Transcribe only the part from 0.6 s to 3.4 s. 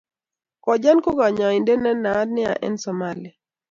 kojan ko kanyaindet ne naat nea en Somalia